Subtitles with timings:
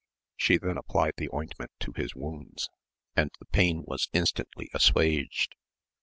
[0.35, 2.67] She then applied the ointment to his wounds,
[3.15, 5.53] and the pain was instantly assuaged.